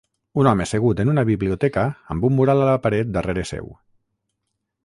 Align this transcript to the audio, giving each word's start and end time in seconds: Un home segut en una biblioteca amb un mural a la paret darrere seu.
Un 0.43 0.47
home 0.51 0.65
segut 0.69 1.03
en 1.03 1.11
una 1.13 1.25
biblioteca 1.29 1.83
amb 2.15 2.27
un 2.31 2.35
mural 2.39 2.65
a 2.65 2.67
la 2.71 2.75
paret 2.87 3.15
darrere 3.19 3.45
seu. 3.55 3.73